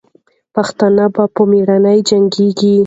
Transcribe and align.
پښتانه 0.55 1.05
به 1.15 1.23
په 1.33 1.41
میړانې 1.51 1.95
جنګېږي. 2.07 2.75